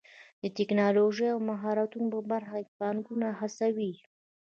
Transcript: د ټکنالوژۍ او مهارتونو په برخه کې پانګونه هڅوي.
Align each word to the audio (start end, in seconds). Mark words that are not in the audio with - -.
د 0.41 0.43
ټکنالوژۍ 0.57 1.27
او 1.33 1.39
مهارتونو 1.49 2.07
په 2.13 2.21
برخه 2.31 2.57
کې 2.65 2.73
پانګونه 2.79 3.27
هڅوي. 3.39 3.93